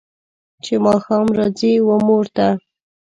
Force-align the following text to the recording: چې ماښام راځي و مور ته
چې 0.63 0.73
ماښام 0.85 1.27
راځي 1.37 1.73
و 1.87 1.89
مور 2.07 2.25
ته 2.35 2.47